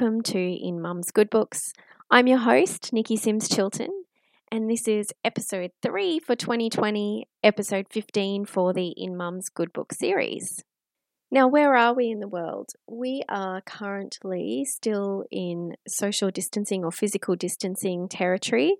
[0.00, 1.74] welcome to In Mum's Good Books.
[2.10, 4.04] I'm your host, Nikki Sims Chilton,
[4.50, 9.92] and this is episode 3 for 2020, episode 15 for the In Mum's Good Book
[9.92, 10.64] series.
[11.30, 12.70] Now, where are we in the world?
[12.88, 18.76] We are currently still in social distancing or physical distancing territory.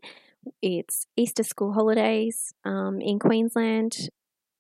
[0.63, 4.09] It's Easter school holidays um, in Queensland.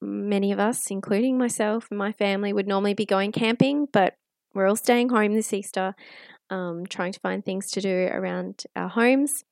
[0.03, 4.17] Many of us, including myself and my family, would normally be going camping, but
[4.53, 5.95] we're all staying home this Easter,
[6.51, 9.45] um, trying to find things to do around our homes.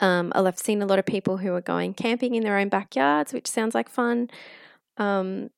[0.00, 3.32] Um, I've seen a lot of people who are going camping in their own backyards,
[3.32, 4.28] which sounds like fun.
[4.96, 5.50] Um,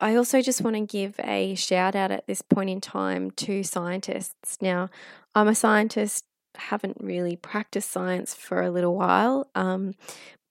[0.00, 3.62] I also just want to give a shout out at this point in time to
[3.62, 4.58] scientists.
[4.60, 4.90] Now,
[5.34, 6.24] I'm a scientist,
[6.56, 9.94] haven't really practiced science for a little while, um,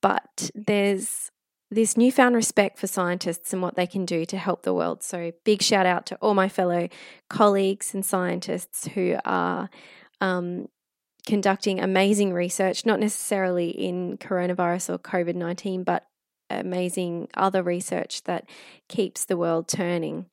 [0.02, 1.32] but there's
[1.74, 5.04] this newfound respect for scientists and what they can do to help the world.
[5.04, 6.88] So, big shout out to all my fellow
[7.30, 9.70] colleagues and scientists who are
[10.22, 10.68] um,
[11.26, 16.06] conducting amazing research, not necessarily in coronavirus or COVID 19, but
[16.50, 18.48] amazing other research that
[18.90, 20.28] keeps the world turning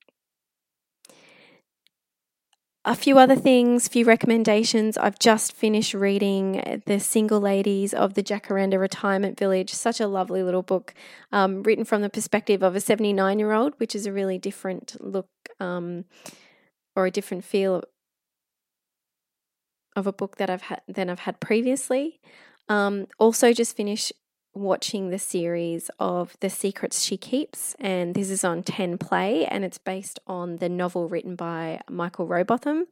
[2.84, 4.96] a few other things, few recommendations.
[4.96, 9.74] I've just finished reading The Single Ladies of the Jacaranda Retirement Village.
[9.74, 10.94] Such a lovely little book,
[11.30, 14.96] um, written from the perspective of a 79 year old, which is a really different
[14.98, 16.06] look um,
[16.96, 17.82] or a different feel
[19.94, 22.18] of a book that I've had than I've had previously.
[22.68, 24.12] Um, also, just finished
[24.54, 29.64] watching the series of The Secrets She Keeps, and this is on 10 Play, and
[29.64, 32.86] it's based on the novel written by Michael Robotham.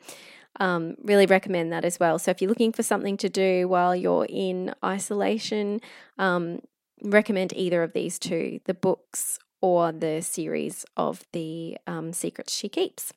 [0.60, 2.18] Um, really recommend that as well.
[2.18, 5.80] So, if you're looking for something to do while you're in isolation,
[6.18, 6.60] um,
[7.02, 12.68] recommend either of these two the books or the series of The um, Secrets She
[12.68, 13.12] Keeps.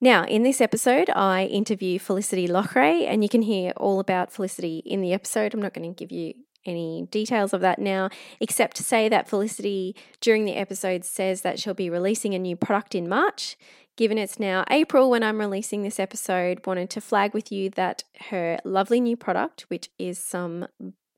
[0.00, 4.82] Now, in this episode, I interview Felicity Loughrey, and you can hear all about Felicity
[4.84, 5.54] in the episode.
[5.54, 6.34] I'm not going to give you
[6.66, 8.08] any details of that now,
[8.40, 12.56] except to say that Felicity during the episode says that she'll be releasing a new
[12.56, 13.56] product in March.
[13.96, 18.02] Given it's now April when I'm releasing this episode, wanted to flag with you that
[18.30, 20.66] her lovely new product, which is some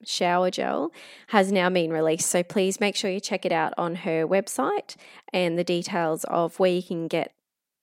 [0.05, 0.93] shower gel,
[1.29, 2.29] has now been released.
[2.29, 4.97] So please make sure you check it out on her website
[5.33, 7.33] and the details of where you can get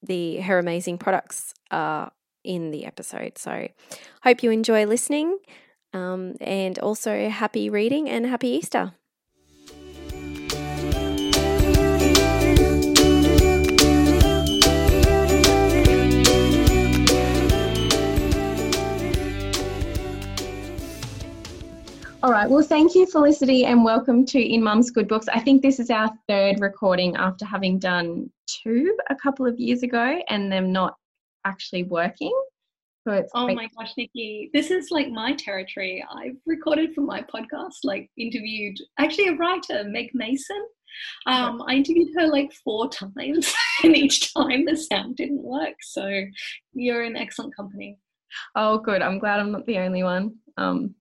[0.03, 2.11] the her amazing products are
[2.43, 3.37] in the episode.
[3.37, 3.69] So
[4.21, 5.39] hope you enjoy listening.
[5.93, 8.93] Um, and also, happy reading and happy Easter.
[22.23, 22.49] All right.
[22.49, 25.27] Well, thank you, Felicity, and welcome to In Mum's Good Books.
[25.27, 29.83] I think this is our third recording after having done two a couple of years
[29.83, 30.95] ago and them not
[31.43, 32.31] actually working.
[33.05, 36.05] So it's oh my gosh, Nikki, this is like my territory.
[36.09, 40.65] I've recorded for my podcast, like interviewed actually a writer, Meg Mason.
[41.25, 42.87] Um, I interviewed her like four
[43.17, 43.53] times,
[43.83, 45.75] and each time the sound didn't work.
[45.81, 46.09] So
[46.73, 47.97] you're in excellent company.
[48.55, 49.01] Oh, good.
[49.01, 50.35] I'm glad I'm not the only one.
[50.57, 50.95] Um,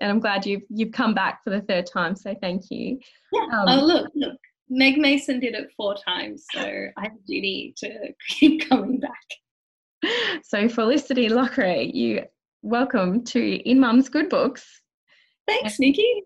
[0.00, 2.14] and I'm glad you've you've come back for the third time.
[2.14, 2.98] So thank you.
[3.32, 3.46] Yeah.
[3.52, 4.36] Um, oh, look, look.
[4.68, 9.14] Meg Mason did it four times, so I have a duty to keep coming back
[10.42, 12.24] so Felicity Loughrey, you
[12.62, 14.82] welcome to In Mum's Good Books.
[15.46, 16.22] Thanks, Nikki.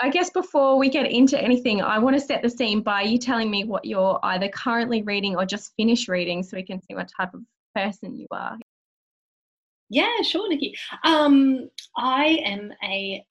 [0.00, 3.18] I guess before we get into anything, I want to set the scene by you
[3.18, 6.94] telling me what you're either currently reading or just finished reading so we can see
[6.94, 7.42] what type of
[7.74, 8.56] person you are.
[9.90, 10.74] Yeah, sure, Nikki.
[11.04, 11.68] Um,
[11.98, 13.22] I am a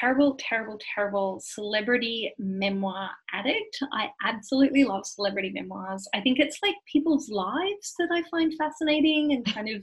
[0.00, 3.78] terrible, terrible, terrible celebrity memoir addict.
[3.92, 6.06] I absolutely love celebrity memoirs.
[6.14, 9.82] I think it's like people's lives that I find fascinating and kind of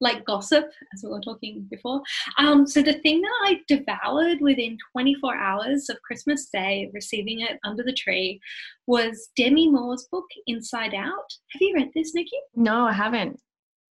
[0.00, 0.64] like gossip,
[0.94, 2.00] as we were talking before.
[2.38, 7.58] Um, so the thing that I devoured within 24 hours of Christmas Day, receiving it
[7.64, 8.40] under the tree,
[8.86, 11.30] was Demi Moore's book Inside Out.
[11.50, 12.38] Have you read this, Nikki?
[12.54, 13.38] No, I haven't.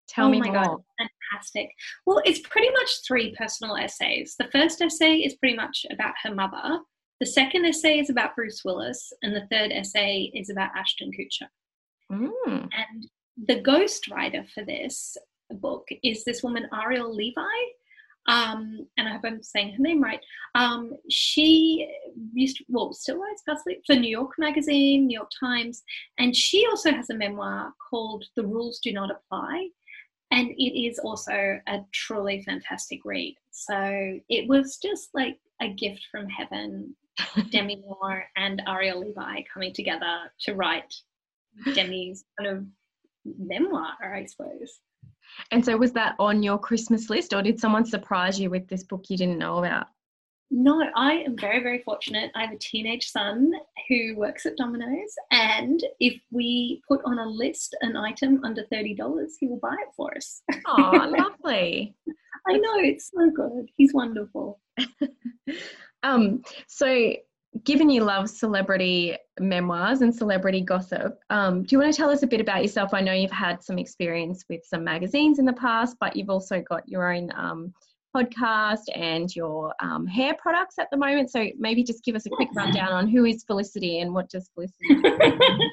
[0.07, 0.53] Tell oh me more.
[0.53, 1.69] God, fantastic.
[2.05, 4.35] Well, it's pretty much three personal essays.
[4.37, 6.79] The first essay is pretty much about her mother.
[7.19, 11.47] The second essay is about Bruce Willis, and the third essay is about Ashton Kutcher.
[12.11, 12.69] Mm.
[12.71, 13.07] And
[13.47, 15.17] the ghostwriter for this
[15.49, 17.35] book is this woman, Ariel Levy.
[18.27, 20.19] Um, and I hope I'm saying her name right.
[20.55, 21.87] Um, she
[22.33, 25.83] used to, well, still writes possibly for New York Magazine, New York Times,
[26.17, 29.69] and she also has a memoir called The Rules Do Not Apply
[30.31, 33.35] and it is also a truly fantastic read.
[33.51, 36.95] So it was just like a gift from heaven.
[37.49, 40.93] Demi Moore and Ariel Levy coming together to write
[41.73, 42.65] Demi's kind of
[43.37, 44.79] memoir, I suppose.
[45.51, 48.83] And so, was that on your Christmas list, or did someone surprise you with this
[48.83, 49.87] book you didn't know about?
[50.51, 52.31] No, I am very, very fortunate.
[52.35, 53.51] I have a teenage son
[53.89, 59.29] who works at Domino's, and if we put on a list an item under $30,
[59.39, 60.43] he will buy it for us.
[60.67, 61.95] Oh, lovely.
[62.47, 63.69] I know, it's so good.
[63.75, 64.59] He's wonderful.
[66.03, 67.13] um, so,
[67.63, 72.21] given you love celebrity memoirs and celebrity gossip, um, do you want to tell us
[72.21, 72.93] a bit about yourself?
[72.93, 76.61] I know you've had some experience with some magazines in the past, but you've also
[76.61, 77.73] got your own um,
[78.15, 81.31] podcast and your um, hair products at the moment.
[81.31, 84.49] So maybe just give us a quick rundown on who is Felicity and what does
[84.53, 85.17] Felicity do?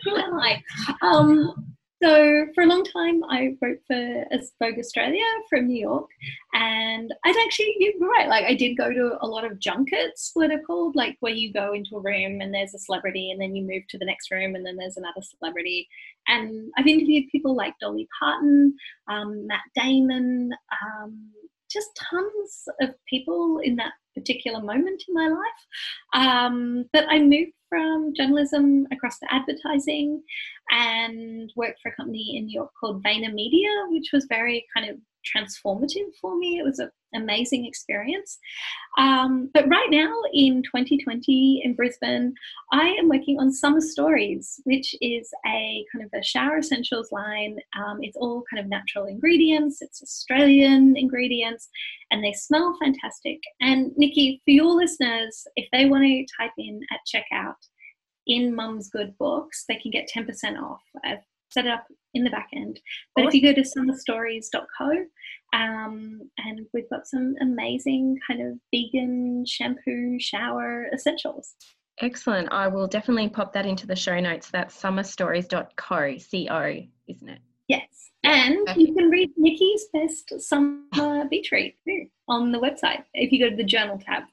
[0.06, 0.62] Hi.
[1.02, 1.72] Um,
[2.02, 4.24] so for a long time, I wrote for
[4.60, 6.08] Vogue Australia from New York,
[6.52, 8.28] and I'd actually you're right.
[8.28, 11.52] Like I did go to a lot of junkets, what are called, like where you
[11.52, 14.32] go into a room and there's a celebrity, and then you move to the next
[14.32, 15.88] room and then there's another celebrity.
[16.26, 18.74] And I've interviewed people like Dolly Parton,
[19.08, 20.50] um, Matt Damon,
[20.84, 21.30] um,
[21.72, 26.26] just tons of people in that particular moment in my life.
[26.26, 30.22] Um, but I moved from journalism across to advertising
[30.70, 34.98] and worked for a company in New York called VaynerMedia, which was very kind of
[35.34, 36.58] transformative for me.
[36.58, 38.38] It was an amazing experience.
[38.98, 42.34] Um, but right now in 2020 in Brisbane,
[42.72, 47.56] I am working on Summer Stories, which is a kind of a shower essentials line.
[47.76, 51.68] Um, it's all kind of natural ingredients, it's Australian ingredients,
[52.10, 53.40] and they smell fantastic.
[53.60, 57.54] And Nikki, for your listeners, if they want to type in at checkout,
[58.26, 60.82] in Mum's Good Books, they can get 10% off.
[61.04, 62.80] I've set it up in the back end.
[63.14, 65.04] But if you go to summerstories.co,
[65.54, 71.54] um, and we've got some amazing kind of vegan shampoo shower essentials.
[72.00, 72.50] Excellent.
[72.50, 74.50] I will definitely pop that into the show notes.
[74.50, 76.76] That's summerstories.co, C-O,
[77.06, 77.38] isn't it?
[77.68, 78.10] Yes.
[78.24, 78.78] And Perfect.
[78.78, 83.50] you can read Nikki's best summer beach read too on the website if you go
[83.50, 84.24] to the journal tab.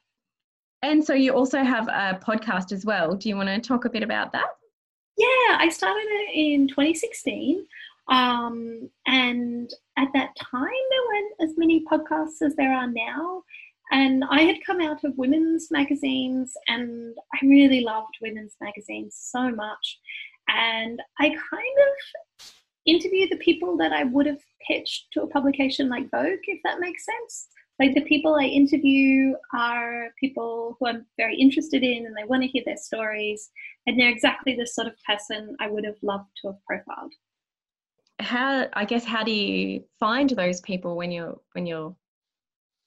[0.81, 3.15] And so you also have a podcast as well.
[3.15, 4.47] Do you want to talk a bit about that?
[5.17, 7.65] Yeah, I started it in 2016.
[8.07, 13.43] Um, and at that time, there weren't as many podcasts as there are now.
[13.91, 19.49] And I had come out of women's magazines, and I really loved women's magazines so
[19.51, 19.99] much.
[20.47, 22.53] And I kind of
[22.85, 26.79] interview the people that I would have pitched to a publication like Vogue, if that
[26.79, 27.47] makes sense.
[27.79, 32.43] Like the people I interview are people who I'm very interested in and I want
[32.43, 33.49] to hear their stories.
[33.87, 37.13] And they're exactly the sort of person I would have loved to have profiled.
[38.19, 41.95] How I guess how do you find those people when you're when you're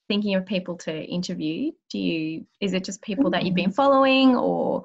[0.09, 1.73] thinking of people to interview?
[1.89, 3.73] Do you is it just people that you've been mm-hmm.
[3.73, 4.83] following or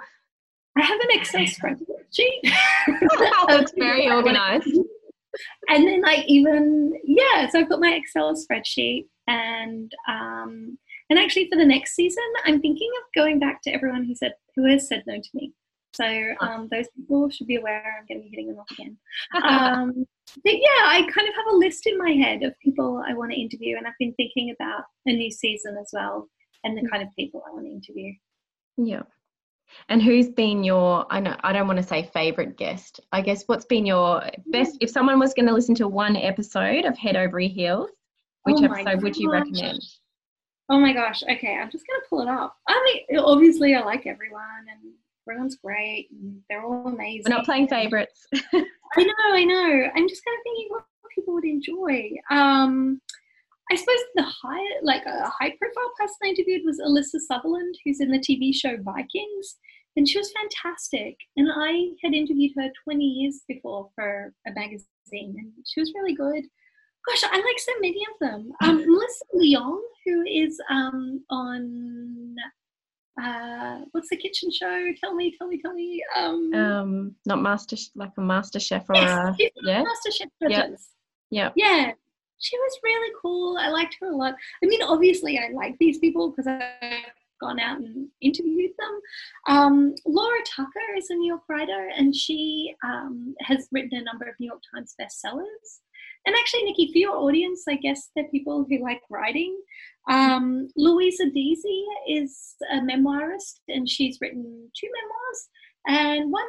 [0.78, 2.54] I have an Excel spreadsheet.
[3.48, 4.70] That's very organized.
[5.70, 10.78] And then like even yeah, so I've got my Excel spreadsheet and um,
[11.10, 14.34] and actually for the next season, I'm thinking of going back to everyone who said
[14.56, 15.54] who has said no to me.
[15.94, 18.98] So um, those people should be aware I'm going to be hitting them off again.
[19.44, 20.06] Um,
[20.44, 23.32] but yeah, I kind of have a list in my head of people I want
[23.32, 26.28] to interview, and I've been thinking about a new season as well
[26.64, 26.90] and the mm.
[26.90, 28.14] kind of people I want to interview.
[28.78, 29.04] Yeah.
[29.90, 33.00] And who's been your I know I don't want to say favorite guest.
[33.12, 36.86] I guess what's been your best if someone was going to listen to one episode
[36.86, 37.90] of Head Over Heels,
[38.44, 39.82] which oh episode would you recommend?
[40.70, 41.24] Oh my gosh.
[41.24, 42.56] Okay, I'm just going to pull it up.
[42.68, 44.94] I mean, obviously, I like everyone and
[45.28, 47.24] everyone's great and they're all amazing.
[47.30, 48.28] We're not playing favorites.
[48.36, 49.90] I know, I know.
[49.96, 52.12] I'm just kind of thinking what people would enjoy.
[52.30, 53.02] Um,
[53.72, 58.00] I suppose the high, like a high profile person I interviewed was Alyssa Sutherland, who's
[58.00, 59.58] in the TV show Vikings.
[59.98, 61.18] And she was fantastic.
[61.36, 66.14] And I had interviewed her 20 years before for a magazine, and she was really
[66.14, 66.46] good.
[67.08, 68.52] Gosh, I like so many of them.
[68.62, 72.36] Um, Melissa Leong, who is um, on
[73.22, 74.86] uh, what's the kitchen show?
[75.02, 76.04] Tell me, tell me, tell me.
[76.16, 80.90] Um, um not master, like a master chef or yes, a, yeah, master chef judges.
[81.32, 81.94] Yeah, yeah.
[82.40, 83.58] She was really cool.
[83.60, 84.36] I liked her a lot.
[84.64, 89.00] I mean, obviously, I like these people because I've gone out and interviewed them.
[89.48, 94.26] Um, Laura Tucker is a New York writer, and she um, has written a number
[94.26, 95.80] of New York Times bestsellers.
[96.26, 99.58] And actually, Nikki, for your audience, I guess they're people who like writing.
[100.10, 105.50] Um, Louisa Deasy is a memoirist, and she's written two memoirs.
[105.88, 106.46] And one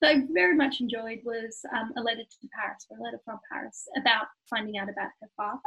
[0.00, 3.38] that I very much enjoyed was um, a letter to Paris, or a letter from
[3.50, 5.60] Paris, about finding out about her father.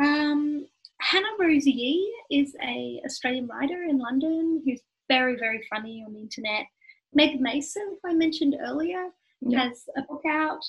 [0.00, 0.66] Um,
[1.00, 6.66] Hannah-Rose Yee is a Australian writer in London who's very, very funny on the internet.
[7.12, 9.08] Meg Mason, who I mentioned earlier,
[9.52, 10.60] has a book out.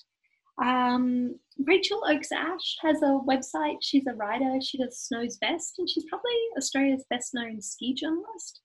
[0.63, 3.77] Um, Rachel Oakes Ash has a website.
[3.81, 4.59] She's a writer.
[4.61, 8.61] She does Snow's Best, and she's probably Australia's best known ski journalist.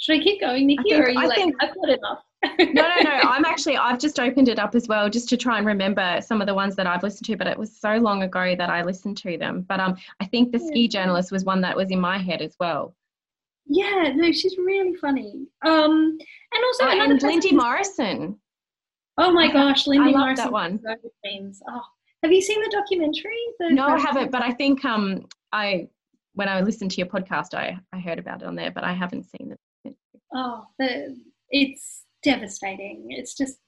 [0.00, 2.24] Should I keep going, Nikki, think- or are you I like, think- I've got enough?
[2.42, 3.10] no, no, no.
[3.22, 6.40] I'm actually, I've just opened it up as well just to try and remember some
[6.40, 8.82] of the ones that I've listened to, but it was so long ago that I
[8.82, 9.60] listened to them.
[9.68, 12.56] But um, I think the ski journalist was one that was in my head as
[12.58, 12.94] well.
[13.66, 15.46] Yeah, no, she's really funny.
[15.66, 16.16] Um,
[16.52, 18.38] and also Oh, another and Lindy Morrison.
[19.18, 20.44] Oh my gosh, Lindy love Morrison.
[20.46, 20.80] that one.
[20.82, 21.62] so good memes.
[21.68, 21.82] Oh,
[22.22, 23.36] have you seen the documentary?
[23.58, 25.88] The No, I haven't, but I think um, I
[26.34, 28.92] when I listened to your podcast, I, I heard about it on there, but I
[28.94, 29.60] haven't seen it.
[30.34, 31.16] Oh, the,
[31.50, 33.06] it's devastating.
[33.10, 33.58] It's just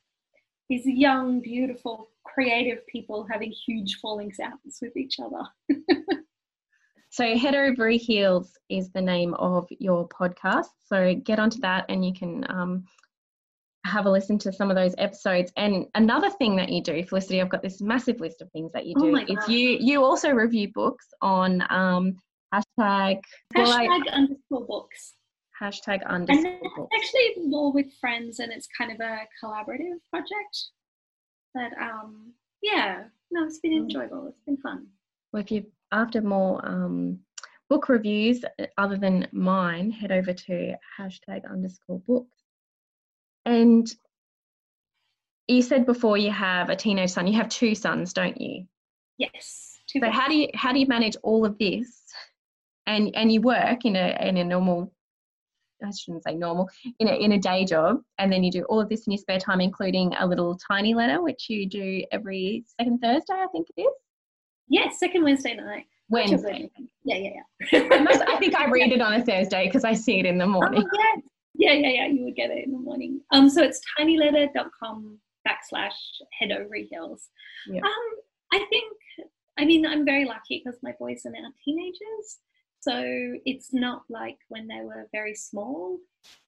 [0.68, 5.42] these young, beautiful, creative people having huge fallings outs with each other.
[7.14, 10.68] So, Head Over Heels is the name of your podcast.
[10.86, 12.84] So, get onto that and you can um,
[13.84, 15.52] have a listen to some of those episodes.
[15.58, 18.86] And another thing that you do, Felicity, I've got this massive list of things that
[18.86, 19.12] you Oh do.
[19.12, 19.48] my is gosh.
[19.50, 22.16] you you also review books on um,
[22.54, 23.20] hashtag
[23.54, 25.12] well, I- Hashtag underscore books.
[25.62, 26.96] Hashtag And underscore it's books.
[26.96, 30.56] actually more with friends, and it's kind of a collaborative project.
[31.54, 33.82] But um, yeah, no, it's been Mm.
[33.84, 34.26] enjoyable.
[34.28, 34.86] It's been fun.
[35.32, 37.18] Well, if you after more um,
[37.68, 42.36] book reviews uh, other than mine, head over to hashtag underscore books.
[43.44, 43.86] And
[45.48, 47.26] you said before you have a teenage son.
[47.26, 48.66] You have two sons, don't you?
[49.18, 49.68] Yes.
[49.86, 52.02] So how do you how do you manage all of this?
[52.86, 54.92] And and you work in a in a normal.
[55.84, 58.80] I shouldn't say normal in a in a day job, and then you do all
[58.80, 62.64] of this in your spare time, including a little tiny letter, which you do every
[62.78, 63.92] second Thursday, I think it is.
[64.68, 65.86] Yes, second Wednesday night.
[66.08, 66.70] Wednesday.
[67.04, 67.30] Yeah, yeah,
[67.72, 67.88] yeah.
[67.90, 70.38] I, must, I think I read it on a Thursday because I see it in
[70.38, 70.84] the morning.
[70.84, 71.24] Oh, yes.
[71.54, 72.06] Yeah, yeah, yeah.
[72.06, 73.20] You would get it in the morning.
[73.32, 75.92] Um, so it's tinyletter.com backslash
[76.38, 77.28] head over heels.
[77.66, 77.80] Yeah.
[77.80, 78.20] Um,
[78.52, 78.92] I think,
[79.58, 82.38] I mean, I'm very lucky because my boys are now teenagers.
[82.82, 83.00] So
[83.46, 85.98] it's not like when they were very small.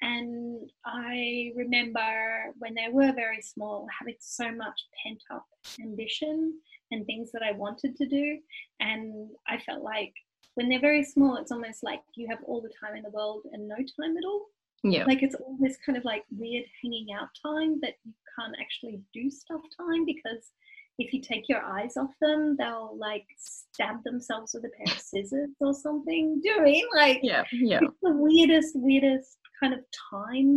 [0.03, 5.47] And I remember when they were very small having so much pent up
[5.81, 6.55] ambition
[6.91, 8.39] and things that I wanted to do.
[8.81, 10.13] And I felt like
[10.55, 13.43] when they're very small, it's almost like you have all the time in the world
[13.53, 14.47] and no time at all.
[14.83, 15.05] Yeah.
[15.05, 19.01] Like it's all this kind of like weird hanging out time that you can't actually
[19.13, 20.51] do stuff time because
[20.99, 25.01] if you take your eyes off them, they'll like stab themselves with a pair of
[25.01, 26.41] scissors or something.
[26.43, 26.87] Do you know I mean?
[26.95, 27.43] Like Yeah.
[27.53, 27.81] Yeah.
[27.83, 30.57] it's the weirdest, weirdest kind of time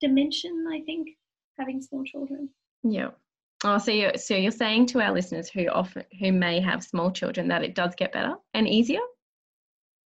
[0.00, 1.08] dimension, I think,
[1.58, 2.48] having small children.
[2.82, 3.10] Yeah.
[3.64, 7.10] Oh, so you're so you're saying to our listeners who often who may have small
[7.10, 9.00] children that it does get better and easier.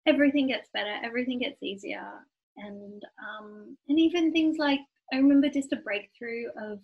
[0.07, 2.07] everything gets better everything gets easier
[2.57, 4.81] and um, and even things like
[5.13, 6.79] i remember just a breakthrough of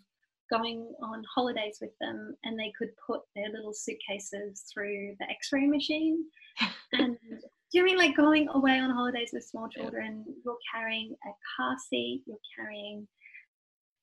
[0.50, 5.66] going on holidays with them and they could put their little suitcases through the x-ray
[5.66, 6.24] machine.
[6.92, 9.82] And do you mean like going away on holidays with small Yeah.
[9.82, 10.24] children?
[10.44, 13.08] You're carrying a car seat you're carrying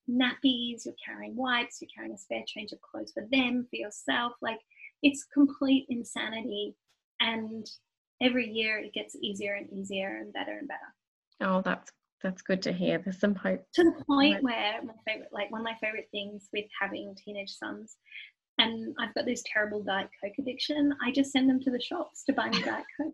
[0.09, 4.33] nappies you're carrying wipes you're carrying a spare change of clothes for them for yourself.
[4.41, 4.59] Like
[5.03, 6.75] it's complete insanity
[7.21, 7.69] and
[8.21, 10.79] every year it gets easier and easier and better and better.
[11.39, 11.91] Oh, that's
[12.23, 12.99] that's good to hear.
[12.99, 13.65] There's some hope.
[13.73, 17.51] to the point where my favorite like one of my favorite things with having teenage
[17.51, 17.97] sons
[18.57, 22.23] and i've got this terrible diet coke addiction i just send them to the shops
[22.23, 23.13] to buy me diet coke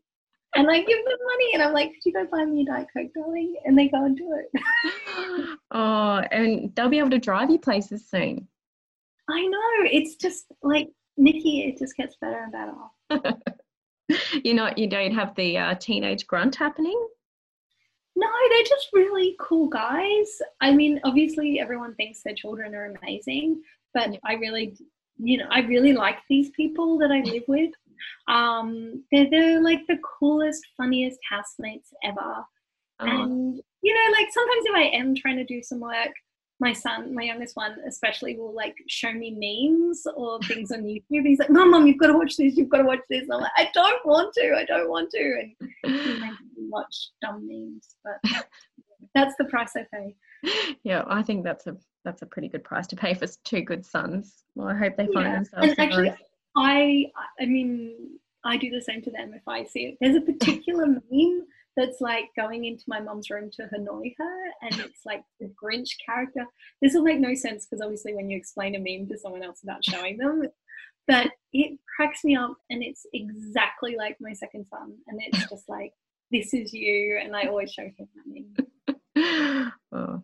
[0.56, 2.88] and i give them money and i'm like could you go buy me a diet
[2.96, 4.62] coke darling and they go and do it
[5.72, 8.48] oh, and they'll be able to drive you places soon.
[9.30, 13.34] i know it's just like nikki it just gets better and better
[14.44, 14.78] You're not.
[14.78, 16.98] You don't have the uh, teenage grunt happening.
[18.20, 20.42] No, they're just really cool guys.
[20.60, 23.62] I mean, obviously, everyone thinks their children are amazing,
[23.94, 24.76] but I really,
[25.18, 27.70] you know, I really like these people that I live with.
[28.28, 32.44] Um, they're, they're like the coolest, funniest housemates ever.
[33.00, 36.12] Oh, And, you know, like sometimes if I am trying to do some work,
[36.60, 41.26] my son, my youngest one especially, will like show me memes or things on YouTube.
[41.26, 43.24] He's like, Mom, Mom, you've got to watch this, you've got to watch this.
[43.24, 45.20] And I'm like, I don't want to, I don't want to.
[45.40, 48.44] And he makes me watch dumb memes, but
[49.14, 50.16] that's the price I pay.
[50.84, 53.86] yeah, I think that's a that's a pretty good price to pay for two good
[53.86, 54.44] sons.
[54.56, 55.68] Well, I hope they find Yeah, themselves.
[55.70, 56.14] and actually.
[56.56, 57.06] I,
[57.40, 59.98] I mean, I do the same to them if I see it.
[60.02, 61.46] There's a particular meme
[61.78, 65.92] that's like going into my mom's room to annoy her, and it's like the Grinch
[66.06, 66.46] character.
[66.82, 69.60] This will make no sense because obviously, when you explain a meme to someone else
[69.64, 70.44] without showing them,
[71.08, 75.70] but it cracks me up, and it's exactly like my second son, and it's just
[75.70, 75.94] like,
[76.32, 79.72] this is you, and I always show him that meme.
[79.94, 80.24] oh,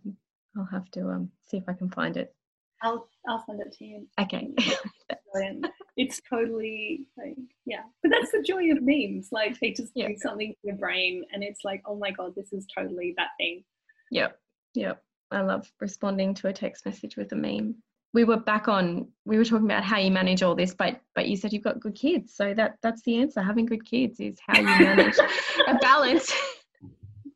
[0.58, 2.36] I'll have to um see if I can find it.
[2.82, 4.08] I'll I'll send it to you.
[4.20, 4.50] Okay.
[5.96, 9.30] It's totally like yeah, but that's the joy of memes.
[9.32, 10.08] Like they just Yeah.
[10.10, 13.30] do something to your brain, and it's like, oh my god, this is totally that
[13.38, 13.64] thing.
[14.12, 14.38] Yep.
[14.76, 15.04] Yep.
[15.32, 17.76] I love responding to a text message with a meme.
[18.14, 21.28] We were back on we were talking about how you manage all this, but but
[21.28, 22.36] you said you've got good kids.
[22.36, 23.42] So that that's the answer.
[23.42, 25.18] Having good kids is how you manage
[25.68, 26.32] a balance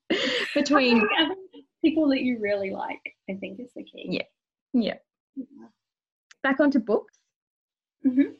[0.53, 1.35] between Having
[1.83, 4.07] people that you really like, I think, is the key.
[4.11, 4.23] Yeah.
[4.73, 4.95] yeah.
[6.43, 7.17] Back onto books.
[8.05, 8.35] Mhm.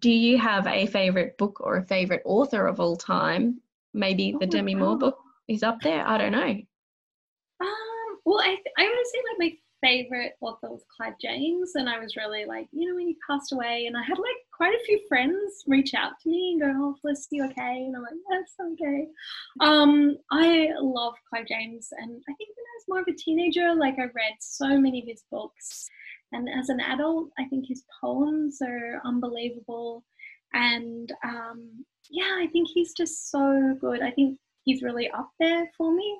[0.00, 3.60] Do you have a favorite book or a favorite author of all time?
[3.94, 5.00] Maybe Oh the Demi Moore God.
[5.00, 5.18] book
[5.48, 6.06] is up there.
[6.06, 6.60] I don't know.
[7.60, 11.98] Um, well, I I would say like my favorite author was Clive James, and I
[11.98, 14.84] was really like, you know, when he passed away, and I had like quite a
[14.84, 18.12] few friends reach out to me and go, "Oh, Bliss, you okay?" And I'm like,
[18.30, 19.08] "Yes, I'm okay."
[19.60, 23.74] Um, I love Clive James, and I think when I was more of a teenager,
[23.74, 25.88] like I read so many of his books,
[26.32, 30.04] and as an adult, I think his poems are unbelievable,
[30.52, 34.02] and um, yeah, I think he's just so good.
[34.02, 36.18] I think he's really up there for me.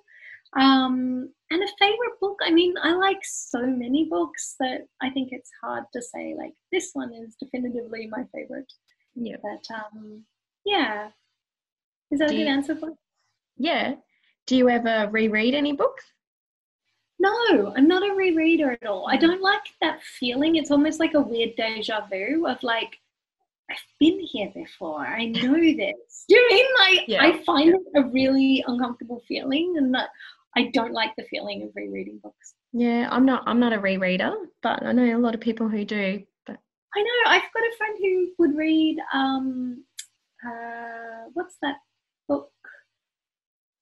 [0.57, 5.29] Um, and a favorite book, I mean, I like so many books that I think
[5.33, 8.71] it's hard to say, like, this one is definitively my favorite.
[9.15, 9.37] Yeah.
[9.43, 10.25] But um,
[10.65, 11.09] yeah.
[12.11, 12.91] Is that Do a good you- answer for
[13.59, 13.97] Yeah.
[14.47, 16.05] Do you ever reread any books?
[17.19, 19.07] No, I'm not a rereader at all.
[19.09, 19.21] I Mm.
[19.23, 20.57] don't like that feeling.
[20.57, 22.99] It's almost like a weird deja vu of like,
[23.71, 25.01] I've been here before.
[25.07, 26.25] I know this.
[26.29, 30.11] Do you mean like Yeah, I find it a really uncomfortable feeling and that
[30.57, 32.55] I don't like the feeling of rereading books.
[32.73, 35.85] Yeah, I'm not I'm not a rereader, but I know a lot of people who
[35.85, 36.23] do.
[36.47, 36.57] But
[36.95, 39.85] I know, I've got a friend who would read um
[40.47, 41.77] uh what's that?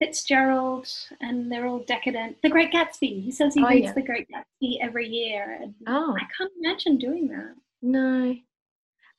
[0.00, 0.88] Fitzgerald
[1.20, 2.36] and they're all decadent.
[2.42, 3.22] The Great Gatsby.
[3.22, 3.92] He says he Oh, reads yeah.
[3.92, 5.58] The Great Gatsby every year.
[5.62, 7.54] And oh I can't imagine doing that.
[7.82, 8.34] no.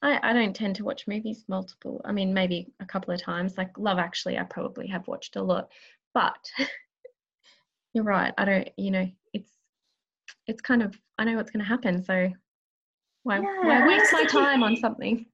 [0.04, 2.00] I, I don't tend to watch movies multiple.
[2.06, 3.58] I mean, maybe a couple of times.
[3.58, 5.70] Like Love Actually, I probably have watched a lot.
[6.13, 6.38] But
[7.94, 8.32] you're right.
[8.38, 8.70] I don't.
[8.78, 9.52] You know, it's
[10.46, 10.96] it's kind of.
[11.18, 12.04] I know what's going to happen.
[12.06, 12.30] So
[13.24, 15.26] why Yeah, why waste my time on something?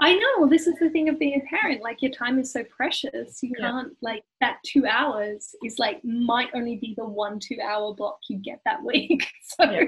[0.00, 0.46] I know.
[0.46, 1.82] This is the thing of being a parent.
[1.82, 3.42] Like your time is so precious.
[3.42, 3.70] You Yeah.
[3.70, 8.18] can't like that two hours is like might only be the one two hour block
[8.28, 9.26] you get that week.
[9.42, 9.84] So Yeah.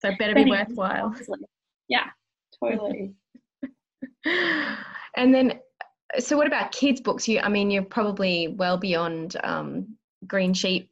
[0.00, 1.14] So it better be worthwhile.
[1.88, 2.06] Yeah,
[2.58, 3.14] totally.
[4.24, 5.60] and then
[6.18, 9.96] so what about kids books you i mean you're probably well beyond um,
[10.26, 10.88] green sheet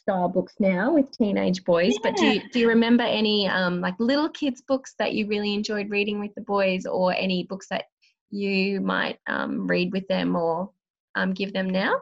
[0.00, 3.94] style books now with teenage boys but do you, do you remember any um, like
[3.98, 7.84] little kids books that you really enjoyed reading with the boys or any books that
[8.32, 10.70] you might um, read with them or
[11.14, 12.00] um, give them now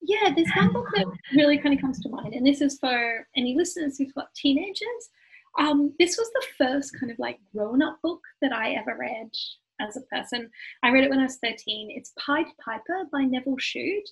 [0.00, 3.26] Yeah, there's one book that really kind of comes to mind, and this is for
[3.36, 5.10] any listeners who've got teenagers.
[5.58, 9.30] Um, this was the first kind of like grown up book that I ever read
[9.80, 10.50] as a person.
[10.82, 11.90] I read it when I was 13.
[11.90, 14.08] It's Pied Piper by Nevil Shute,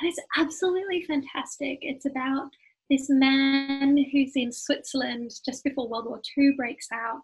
[0.00, 1.78] and it's absolutely fantastic.
[1.80, 2.50] It's about
[2.90, 7.22] this man who's in Switzerland just before World War II breaks out,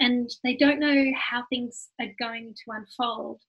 [0.00, 3.40] and they don't know how things are going to unfold.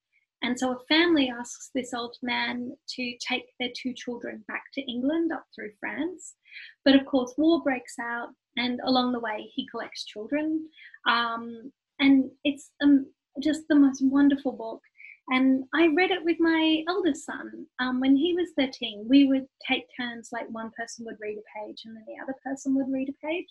[0.44, 4.82] And so a family asks this old man to take their two children back to
[4.82, 6.36] England up through France.
[6.84, 10.68] But of course, war breaks out, and along the way, he collects children.
[11.08, 13.06] Um, and it's um,
[13.42, 14.82] just the most wonderful book.
[15.30, 17.68] And I read it with my eldest son.
[17.80, 21.60] Um, when he was 13, we would take turns, like one person would read a
[21.66, 23.48] page and then the other person would read a page.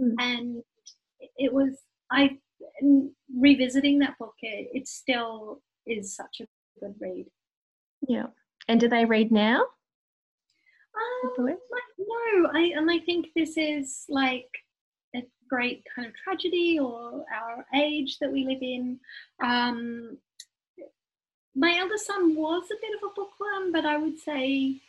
[0.00, 0.14] Mm.
[0.18, 0.62] And
[1.36, 1.78] it was,
[2.10, 2.38] I,
[3.36, 6.46] revisiting that book, it, it still is such a
[6.80, 7.26] good read.
[8.08, 8.26] yeah
[8.68, 9.64] and do they read now
[10.94, 11.58] Um, like,
[11.98, 14.50] no, I and I think this is like
[15.14, 18.98] a great kind of tragedy or our age that we live in.
[19.42, 20.18] Um,
[21.54, 24.80] my eldest son was a bit of a bookworm, but I would say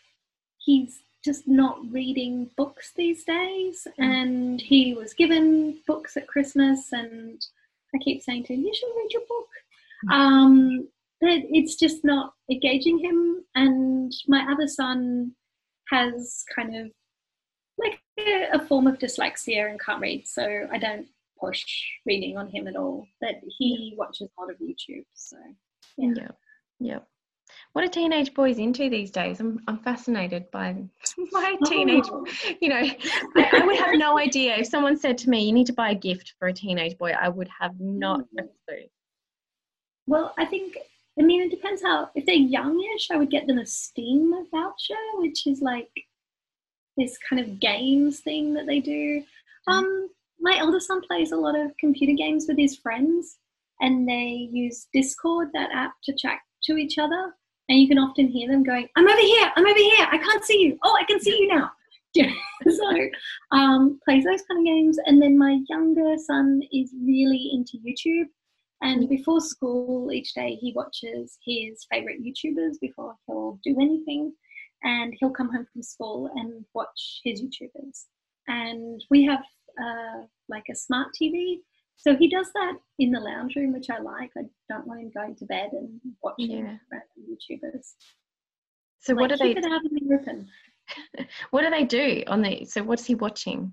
[0.57, 3.87] he's just not reading books these days.
[3.97, 7.41] And he was given books at Christmas, and
[7.93, 9.47] I keep saying to him, "You should read your book."
[10.11, 10.87] Um,
[11.19, 13.45] but it's just not engaging him.
[13.55, 15.35] And my other son
[15.89, 16.91] has kind of
[17.77, 21.07] like a, a form of dyslexia and can't read, so I don't
[21.39, 21.65] push
[22.05, 23.07] reading on him at all.
[23.19, 25.37] But he watches a lot of YouTube, so
[25.97, 26.13] yeah.
[26.15, 26.31] yeah
[26.79, 26.99] yeah
[27.73, 30.75] what are teenage boys into these days i'm, I'm fascinated by
[31.31, 32.25] my teenage Oh.
[32.61, 32.81] you know
[33.35, 35.91] I, I would have no idea if someone said to me you need to buy
[35.91, 38.85] a gift for a teenage boy i would have not a clue
[40.07, 40.77] Well, I think
[41.19, 45.03] I mean it depends how if they're youngish, I would get them a Steam voucher,
[45.15, 45.89] which is like
[46.97, 49.23] this kind of games thing that they do.
[49.67, 50.09] Um,
[50.39, 53.37] my elder son plays a lot of computer games with his friends,
[53.79, 57.35] and they use Discord, that app, to chat to each other.
[57.69, 60.43] And you can often hear them going, I'm over here, I'm over here, I can't
[60.43, 60.77] see you.
[60.83, 61.71] Oh, I can see you now.
[62.69, 62.91] So
[63.51, 64.97] um, plays those kind of games.
[65.05, 68.27] And then my younger son is really into YouTube.
[68.81, 74.33] And before school, each day he watches his favorite YouTubers before he'll do anything.
[74.83, 78.05] And he'll come home from school and watch his YouTubers.
[78.47, 79.43] And we have
[79.81, 81.59] uh, like a smart TV.
[82.01, 84.31] So he does that in the lounge room, which I like.
[84.35, 86.77] I don't want him going to bed and watching yeah.
[86.91, 87.93] random YouTubers.
[89.01, 89.51] So like, what do they?
[89.51, 90.47] It out in the open.
[91.51, 92.65] what do they do on the?
[92.65, 93.71] So what's he watching?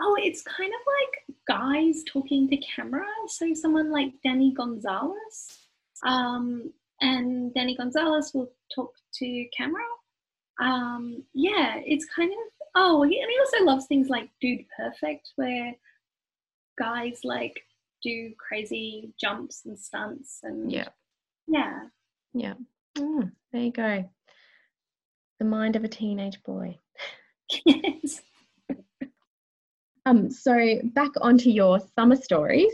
[0.00, 3.04] Oh, it's kind of like guys talking to camera.
[3.26, 5.58] So someone like Danny Gonzalez,
[6.06, 9.82] um, and Danny Gonzalez will talk to camera.
[10.60, 12.38] Um, yeah, it's kind of
[12.76, 15.74] oh, and he also loves things like Dude Perfect, where
[16.78, 17.60] guys like
[18.02, 20.88] do crazy jumps and stunts and yeah,
[21.48, 21.80] yeah,
[22.34, 22.54] yeah.
[22.96, 24.08] Mm, there you go.
[25.38, 26.78] The mind of a teenage boy.
[27.64, 28.22] yes.
[30.06, 30.30] um.
[30.30, 32.72] So back onto your summer stories.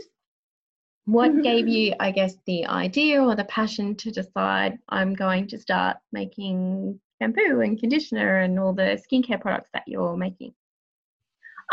[1.05, 1.41] What mm-hmm.
[1.41, 5.97] gave you, I guess, the idea or the passion to decide I'm going to start
[6.13, 10.53] making shampoo and conditioner and all the skincare products that you're making?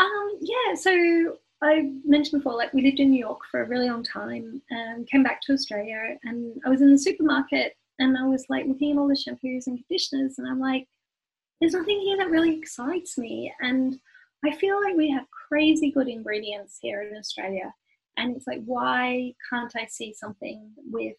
[0.01, 3.89] Um, yeah, so I mentioned before, like we lived in New York for a really
[3.89, 8.25] long time and came back to Australia and I was in the supermarket and I
[8.25, 10.87] was like looking at all the shampoos and conditioners and I'm like,
[11.59, 13.53] there's nothing here that really excites me.
[13.61, 13.99] And
[14.43, 17.71] I feel like we have crazy good ingredients here in Australia.
[18.17, 21.15] And it's like, why can't I see something with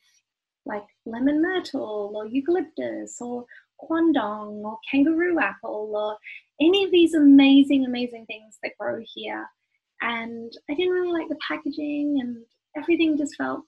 [0.67, 3.45] like lemon myrtle or eucalyptus or
[3.79, 6.17] quandong or kangaroo apple or
[6.61, 9.47] any of these amazing, amazing things that grow here.
[10.03, 12.37] And I didn't really like the packaging and
[12.77, 13.63] everything just felt.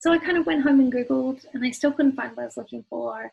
[0.00, 2.46] So I kind of went home and Googled and I still couldn't find what I
[2.46, 3.32] was looking for.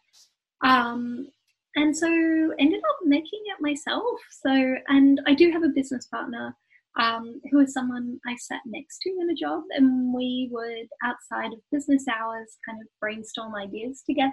[0.63, 1.28] Um,
[1.76, 4.20] and so ended up making it myself.
[4.30, 6.56] So, and I do have a business partner
[7.00, 11.54] um, who is someone I sat next to in a job, and we would, outside
[11.54, 14.32] of business hours, kind of brainstorm ideas together.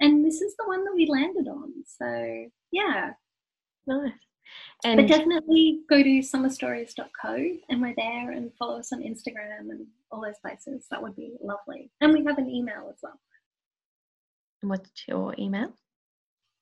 [0.00, 1.72] And this is the one that we landed on.
[1.86, 3.12] So, yeah.
[3.86, 4.12] Nice.
[4.84, 7.36] And but definitely go to summerstories.co
[7.68, 10.86] and we're there and follow us on Instagram and all those places.
[10.90, 11.90] That would be lovely.
[12.00, 13.18] And we have an email as well.
[14.62, 15.72] What's your email?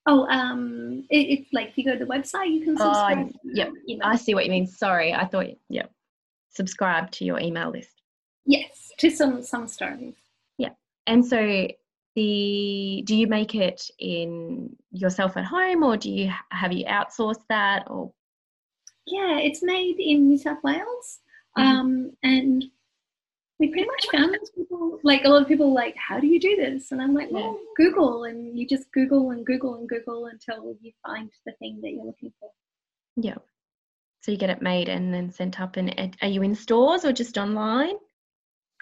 [0.07, 3.31] Oh, um, it, it's like if you go to the website, you can subscribe.
[3.35, 3.71] Oh, yep,
[4.03, 4.67] I see what you mean.
[4.67, 5.87] Sorry, I thought, yeah,
[6.51, 8.03] subscribe to your email list.
[8.45, 10.15] Yes, to some some stories.
[10.59, 10.71] Yeah,
[11.07, 11.69] and so
[12.15, 17.45] the do you make it in yourself at home, or do you have you outsourced
[17.49, 18.13] that, or?
[19.07, 21.21] Yeah, it's made in New South Wales,
[21.59, 21.63] mm-hmm.
[21.63, 22.65] um, and
[23.59, 26.41] we pretty much found those people like a lot of people like how do you
[26.41, 27.85] do this and i'm like well yeah.
[27.85, 31.93] google and you just google and google and google until you find the thing that
[31.93, 32.51] you're looking for
[33.17, 33.37] yeah
[34.23, 37.13] so you get it made and then sent up and are you in stores or
[37.13, 37.95] just online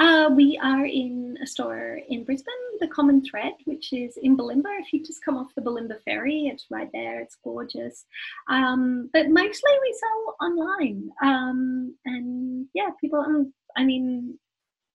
[0.02, 4.80] uh, we are in a store in Brisbane, the Common Thread, which is in Bulimba.
[4.80, 7.20] If you just come off the Bulimba ferry, it's right there.
[7.20, 8.04] It's gorgeous.
[8.50, 11.08] Um, but mostly we sell online.
[11.22, 14.36] Um, and yeah, people, um, I mean,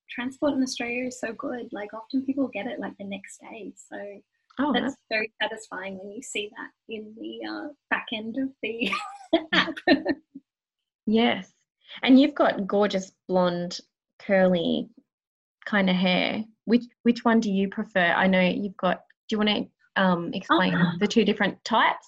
[0.09, 1.69] transport in Australia is so good.
[1.71, 3.71] Like often people get it like the next day.
[3.77, 3.97] So
[4.59, 8.49] oh, that's, that's very satisfying when you see that in the uh, back end of
[8.61, 8.91] the
[9.53, 9.75] app.
[11.05, 11.49] yes.
[12.03, 13.79] And you've got gorgeous blonde,
[14.19, 14.89] curly
[15.67, 16.43] kind of hair.
[16.65, 17.99] Which which one do you prefer?
[17.99, 19.01] I know you've got.
[19.29, 20.93] Do you want to um, explain oh.
[20.99, 22.07] the two different types?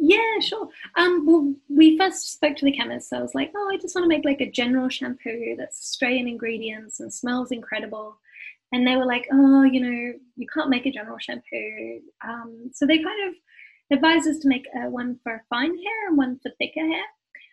[0.00, 0.68] Yeah, sure.
[0.96, 3.94] Um, well, we first spoke to the chemist, so I was like, oh, I just
[3.94, 8.18] want to make like a general shampoo that's Australian ingredients and smells incredible.
[8.72, 12.00] And they were like, oh, you know, you can't make a general shampoo.
[12.26, 13.34] Um, so they kind of
[13.96, 17.04] advised us to make uh, one for fine hair and one for thicker hair.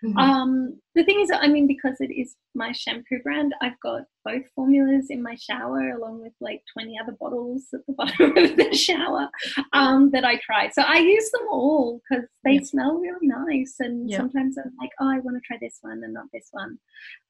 [0.03, 0.17] Mm-hmm.
[0.17, 4.43] Um, the thing is, I mean, because it is my shampoo brand, I've got both
[4.55, 8.73] formulas in my shower, along with like 20 other bottles at the bottom of the
[8.73, 9.29] shower
[9.73, 10.69] um, that I try.
[10.69, 12.63] So I use them all because they yeah.
[12.63, 13.75] smell really nice.
[13.79, 14.17] And yeah.
[14.17, 16.79] sometimes I'm like, oh, I want to try this one and not this one.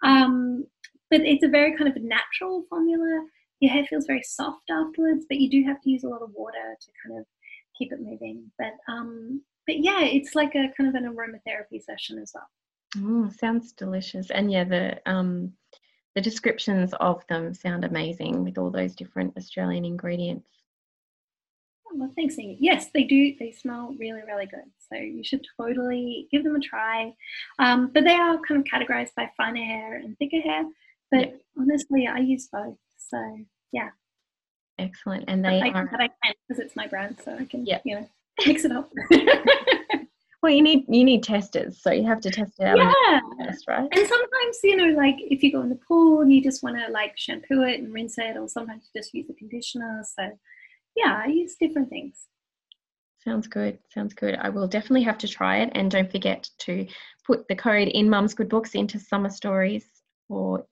[0.03, 0.65] Um,
[1.09, 3.25] but it's a very kind of natural formula.
[3.59, 6.31] Your hair feels very soft afterwards, but you do have to use a lot of
[6.33, 7.25] water to kind of
[7.77, 8.51] keep it moving.
[8.57, 12.47] But um, but yeah, it's like a kind of an aromatherapy session as well.
[12.97, 14.29] Oh, sounds delicious.
[14.31, 15.53] And yeah, the um
[16.15, 20.49] the descriptions of them sound amazing with all those different Australian ingredients.
[21.87, 22.57] Oh, well, thanks, Amy.
[22.59, 23.35] Yes, they do.
[23.39, 24.65] They smell really, really good.
[24.91, 27.13] So you should totally give them a try.
[27.59, 30.65] Um, but they are kind of categorized by finer hair and thicker hair.
[31.11, 31.35] But Yeah.
[31.59, 32.77] honestly, I use both.
[32.97, 33.37] So
[33.71, 33.89] yeah,
[34.79, 35.25] Excellent.
[35.27, 37.81] And they I, are but I can because it's my brand, so I can Yeah.
[37.83, 38.09] you know
[38.45, 38.91] mix it up.
[40.41, 43.19] well you need you need testers, so you have to test it out yeah.
[43.45, 43.87] test, right?
[43.91, 46.77] And sometimes, you know, like if you go in the pool and you just want
[46.77, 50.03] to like shampoo it and rinse it, or sometimes you just use a conditioner.
[50.17, 50.29] So,
[50.95, 52.15] yeah, I use different things.
[53.23, 53.79] Sounds good.
[53.93, 54.35] Sounds good.
[54.41, 55.71] I will definitely have to try it.
[55.73, 56.87] And don't forget to
[57.25, 59.85] put the code in Mum's Good Books into Summer Stories
[60.27, 60.65] for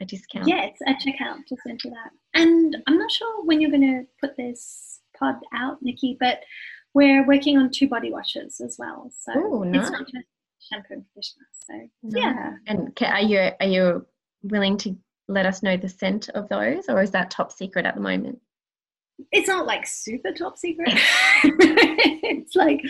[0.00, 0.48] a discount.
[0.48, 2.10] Yes, at checkout, just enter that.
[2.32, 6.40] And I'm not sure when you're going to put this pod out, Nikki, but
[6.94, 9.10] we're working on two body washes as well.
[9.16, 10.26] So Ooh, it's not just
[10.60, 11.46] shampoo and conditioner.
[11.52, 12.22] So, Nice.
[12.22, 12.52] yeah.
[12.66, 14.06] And are you are you
[14.42, 14.96] willing to
[15.28, 18.40] let us know the scent of those, or is that top secret at the moment?
[19.32, 20.88] it's not like super top secret.
[21.44, 22.80] it's like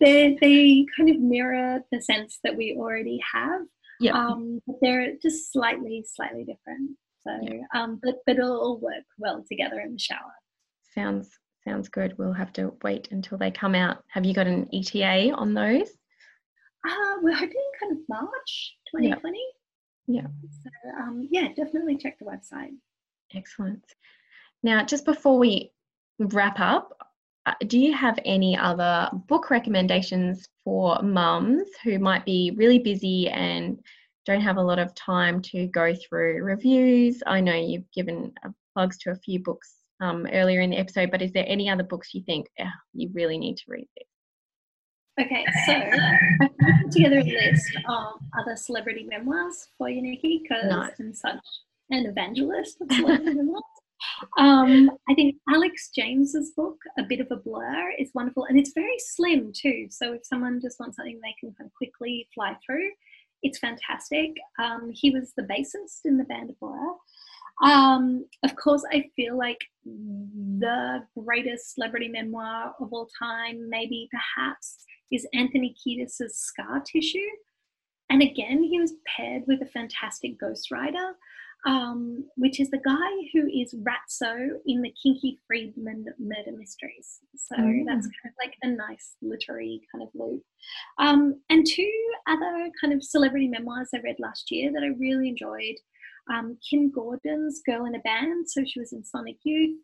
[0.00, 3.62] they they kind of mirror the sense that we already have.
[4.00, 4.12] Yeah.
[4.12, 6.90] Um, but they're just slightly slightly different.
[7.26, 7.62] So, Yeah.
[7.74, 10.34] um, but but it'll all work well together in the shower.
[10.94, 11.30] sounds
[11.68, 12.16] sounds good.
[12.18, 14.02] We'll have to wait until they come out.
[14.08, 15.88] Have you got an ETA on those?
[16.88, 19.14] Uh, we're hoping kind of March Yeah.
[19.16, 19.38] 2020.
[20.06, 20.26] Yeah.
[20.62, 22.74] So, um, yeah, definitely check the website.
[23.34, 23.84] Excellent.
[24.62, 25.72] Now, just before we
[26.18, 26.96] wrap up,
[27.44, 33.28] uh, do you have any other book recommendations for mums who might be really busy
[33.28, 33.78] and
[34.24, 37.22] don't have a lot of time to go through reviews?
[37.26, 38.32] I know you've given
[38.74, 41.82] plugs to a few books um, earlier in the episode, but is there any other
[41.82, 44.06] books you think "Ah, you really need to read this?
[45.20, 46.50] Okay, so I've
[46.82, 50.92] put together a list of other celebrity memoirs for you, Nikki, because Nice.
[51.00, 51.40] I'm such
[51.90, 53.62] an evangelist of celebrity memoirs.
[54.38, 58.72] Um, I think Alex James's book, A Bit of a Blur, is wonderful, and it's
[58.72, 59.88] very slim too.
[59.90, 62.88] So if someone just wants something they can kind of quickly fly through,
[63.42, 64.30] it's fantastic.
[64.62, 66.94] Um, he was the bassist in the band Blur.
[67.64, 74.84] Um, of course, I feel like the greatest celebrity memoir of all time, maybe perhaps,
[75.10, 77.18] is Anthony Kiedis' Scar Tissue.
[78.10, 81.12] And again, he was paired with a fantastic ghostwriter,
[81.66, 87.18] um, which is the guy who is Ratso in the Kinky Friedman murder mysteries.
[87.36, 87.84] So Mm.
[87.86, 90.42] that's kind of like a nice literary kind of loop.
[90.98, 91.92] Um, and two
[92.26, 95.76] other kind of celebrity memoirs I read last year that I really enjoyed.
[96.32, 99.78] Um, Kim Gordon's Girl in a Band, so she was in Sonic Youth,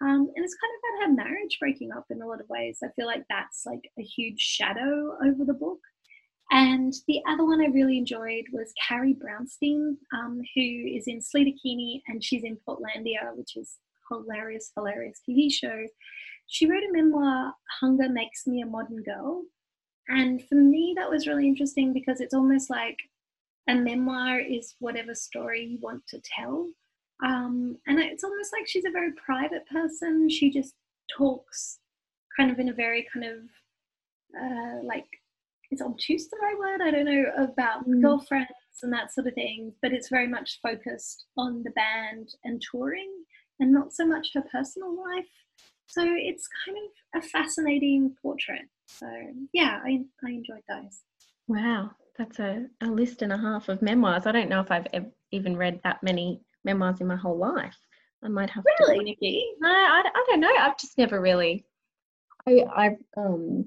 [0.00, 2.78] um, and it's kind of about her marriage breaking up in a lot of ways.
[2.82, 5.78] I feel like that's like a huge shadow over the book.
[6.50, 12.02] And the other one I really enjoyed was Carrie Brownstein, um, who is in Sleater-Kinney
[12.08, 13.76] and she's in Portlandia, which is
[14.10, 15.86] hilarious, hilarious TV show.
[16.48, 19.44] She wrote a memoir, Hunger Makes Me a Modern Girl.
[20.08, 22.96] And for me, that was really interesting because it's almost like
[23.70, 26.68] a memoir is whatever story you want to tell.
[27.24, 30.28] Um, and it's almost like she's a very private person.
[30.30, 30.74] She just
[31.16, 31.78] talks
[32.36, 33.38] kind of in a very kind of
[34.40, 35.06] uh, like,
[35.70, 36.80] is obtuse the right word?
[36.82, 38.02] I don't know, about Mm.
[38.02, 38.52] girlfriends
[38.82, 39.72] and that sort of thing.
[39.82, 43.10] But it's very much focused on the band and touring
[43.60, 45.28] and not so much her personal life.
[45.86, 48.68] So it's kind of a fascinating portrait.
[48.86, 49.08] So
[49.52, 51.02] yeah, I, I enjoyed those.
[51.48, 54.26] Wow, that's a, a list and a half of memoirs.
[54.26, 57.78] I don't know if I've ev- even read that many memoirs in my whole life.
[58.22, 58.70] I might have to.
[58.80, 59.42] Really, Nikki?
[59.58, 60.54] No, I, I don't know.
[60.54, 61.64] I've just never really.
[62.46, 63.64] I, I've um,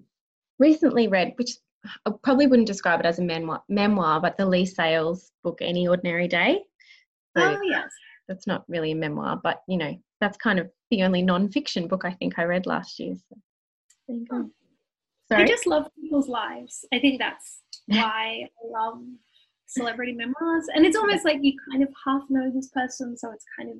[0.59, 1.53] recently read, which
[2.05, 5.87] I probably wouldn't describe it as a memoir, memoir, but the Leigh Sales book, Any
[5.87, 6.61] Ordinary Day.
[7.35, 7.89] So Oh yes.
[8.27, 12.05] that's not really a memoir, but you know, that's kind of the only non-fiction book
[12.05, 13.15] I think I read last year.
[13.15, 13.35] So
[14.07, 14.49] there you go.
[15.31, 15.43] Sorry.
[15.43, 16.85] I just love people's lives.
[16.93, 19.01] I think that's why I love
[19.67, 20.67] celebrity memoirs.
[20.73, 23.77] And it's almost like you kind of half know this person, so it's kind of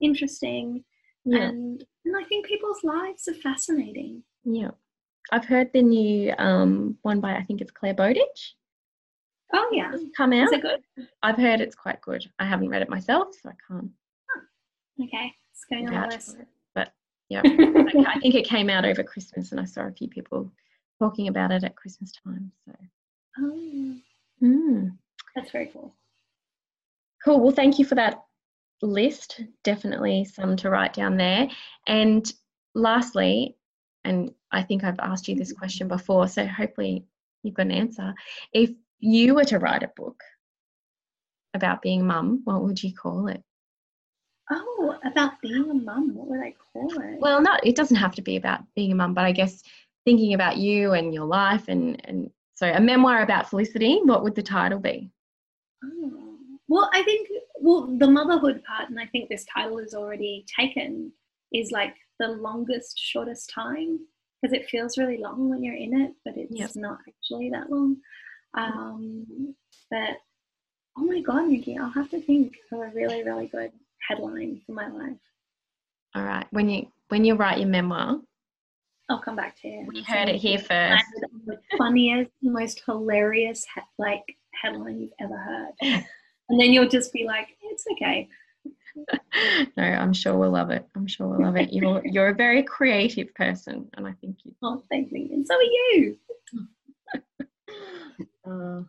[0.00, 0.84] interesting.
[1.24, 4.22] yeah, And and I think people's lives are fascinating.
[4.44, 4.70] yeah.
[5.30, 8.54] I've heard the new um, one by I think it's Clare Bowditch
[9.54, 9.92] Oh yeah.
[10.16, 10.46] come out.
[10.46, 10.80] Is it good?
[11.22, 12.24] I've heard it's quite good.
[12.40, 13.90] I haven't read it myself, so I can't
[15.00, 15.32] Okay.
[15.52, 16.36] It's going on the list.
[16.40, 16.46] it.
[16.74, 16.92] But
[17.28, 20.52] yeah, I think it came out over Christmas, and I saw a few people
[20.98, 22.50] talking about it at Christmas time.
[22.66, 22.72] So,
[23.38, 23.96] oh,
[24.42, 24.96] mm.
[25.34, 25.94] that's very cool.
[27.24, 27.40] cool.
[27.40, 28.22] Well, thank you for that
[28.82, 29.40] list.
[29.64, 31.48] Definitely some to write down there.
[31.86, 32.30] And
[32.74, 33.56] lastly,
[34.04, 37.04] and I think I've asked you this question before, so hopefully
[37.42, 38.14] you've got an answer.
[38.52, 40.22] If you were to write a book
[41.54, 43.42] about being a mum, what would you call it?
[44.50, 47.20] Oh, about being a mum, what would I call it?
[47.20, 49.62] Well, not it doesn't have to be about being a mum, but I guess
[50.04, 52.30] thinking about you and your life and and
[52.62, 54.00] so a memoir about Felicity.
[54.04, 55.10] What would the title be?
[55.84, 56.36] Oh.
[56.68, 57.28] Well, I think
[57.60, 61.12] well the motherhood part, and I think this title is already taken,
[61.52, 63.98] is like the longest, shortest time
[64.40, 66.70] because it feels really long when you're in it, but it's Yep.
[66.76, 67.96] not actually that long.
[68.54, 69.56] Um,
[69.90, 70.18] but
[70.96, 73.72] oh my god, Nikki, I'll have to think of a really, really good
[74.08, 75.18] headline for my life.
[76.14, 76.46] All right.
[76.52, 78.20] When you when you write your memoir,
[79.08, 79.86] I'll come back to you.
[79.92, 81.04] we heard it here first.
[81.46, 83.66] the funniest, most hilarious
[83.98, 84.22] like
[84.60, 85.72] headline you've ever heard,
[86.48, 88.28] and then you'll just be like, "It's okay."
[89.76, 90.86] no, I'm sure we'll love it.
[90.94, 91.72] I'm sure we'll love it.
[91.72, 94.54] You're you're a very creative person, and I think you.
[94.62, 96.16] Oh, thank you, and so are you.
[98.44, 98.82] Uh,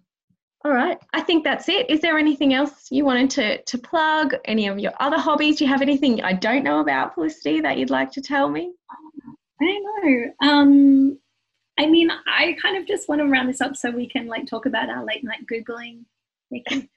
[0.66, 0.98] all right.
[1.14, 1.90] I think that's it.
[1.90, 4.36] Is there anything else you wanted to to plug?
[4.46, 5.58] Any of your other hobbies?
[5.58, 8.74] Do you have anything I don't know about Felicity that you'd like to tell me?
[9.64, 10.48] I don't know.
[10.48, 11.20] Um,
[11.80, 14.46] I mean, I kind of just want to round this up so we can like
[14.46, 16.04] talk about our late night googling.
[16.52, 16.88] We can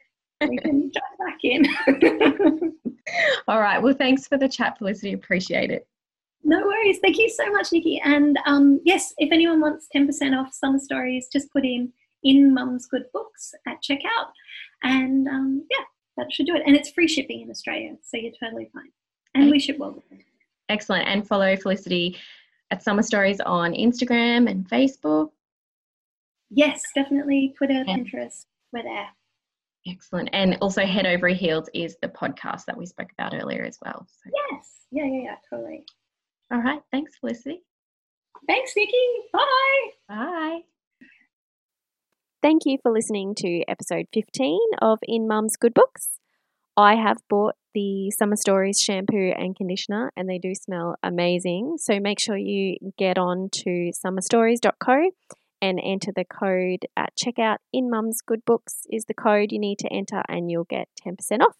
[0.47, 2.75] we can jump back in.
[3.49, 3.81] All right.
[3.83, 5.13] Well, thanks for the chat, Felicity.
[5.13, 5.87] Appreciate it.
[6.45, 6.99] no worries.
[7.01, 8.01] Thank you so much, Nikki.
[8.05, 12.53] And um, yes, if anyone wants ten percent off summer stories, just put in in
[12.53, 14.31] Mum's Good Books at checkout,
[14.83, 15.85] and um, yeah,
[16.17, 16.63] that should do it.
[16.67, 18.91] And it's free shipping in Australia, so you're totally fine.
[19.35, 20.25] And we ship worldwide.
[20.69, 21.07] Excellent.
[21.07, 22.17] And follow Felicity
[22.71, 25.31] at Summer Stories on Instagram and Facebook.
[26.51, 27.55] Yes, definitely.
[27.57, 27.97] Twitter, Yeah.
[27.97, 29.09] Pinterest, we're there.
[29.89, 30.29] Excellent.
[30.33, 34.07] And also, Head Ovary Heels is the podcast that we spoke about earlier as well.
[34.09, 34.87] So, Yes.
[34.91, 35.85] Yeah, yeah, yeah, totally.
[36.53, 36.83] all right.
[36.93, 37.63] Thanks, Felicity.
[38.49, 38.93] Thanks, Nikki.
[39.33, 39.91] Bye.
[40.09, 40.61] Bye.
[42.43, 46.21] Thank you for listening to episode 15 of In Mum's Good Books.
[46.77, 51.77] I have bought the Summer Stories shampoo and conditioner, and they do smell amazing.
[51.79, 55.11] So make sure you get on to summerstories.co
[55.63, 57.59] and enter the code at checkout.
[57.73, 61.41] In Mum's Good Books is the code you need to enter, and you'll get 10%
[61.41, 61.57] off.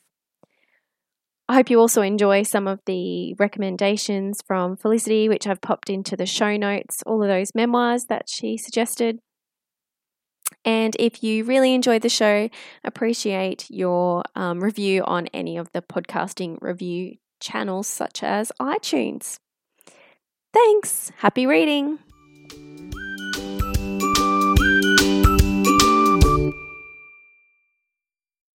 [1.49, 6.17] I hope you also enjoy some of the recommendations from Felicity, which I've popped into
[6.17, 9.21] the show notes, all of those memoirs that she suggested.
[10.67, 12.51] And if you really enjoyed the show,
[12.83, 19.39] appreciate your um, review on any of the podcasting review channels such as iTunes.
[20.53, 21.13] Thanks.
[21.19, 22.01] Happy reading.